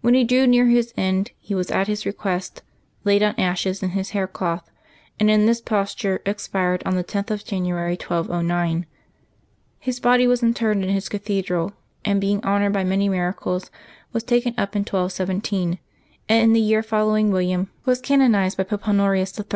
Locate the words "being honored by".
12.20-12.84